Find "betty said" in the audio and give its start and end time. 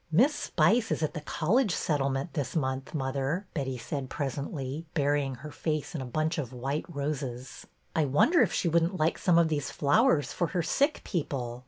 3.53-4.09